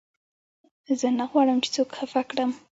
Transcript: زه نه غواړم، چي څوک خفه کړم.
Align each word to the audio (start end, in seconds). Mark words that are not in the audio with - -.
زه 0.99 1.07
نه 1.19 1.25
غواړم، 1.31 1.57
چي 1.63 1.69
څوک 1.75 1.89
خفه 1.97 2.21
کړم. 2.29 2.51